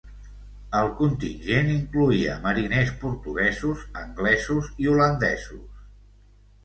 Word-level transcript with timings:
El 0.77 0.87
contingent 1.01 1.69
incloïa 1.73 2.39
mariners 2.45 2.89
portuguesos, 3.05 3.87
anglesos 4.05 4.75
i 4.87 4.93
holandesos. 4.95 5.67